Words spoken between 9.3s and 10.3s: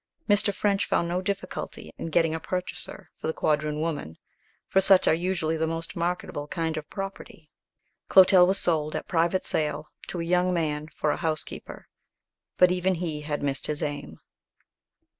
sale to a